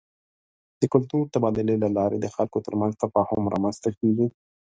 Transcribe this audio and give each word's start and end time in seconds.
د 0.79 0.83
کلتوري 0.93 1.27
تبادلې 1.35 1.75
له 1.83 1.89
لارې 1.97 2.17
د 2.21 2.27
خلکو 2.35 2.57
ترمنځ 2.67 2.93
تفاهم 3.03 3.41
رامنځته 3.53 3.89
کېږي. 3.99 4.27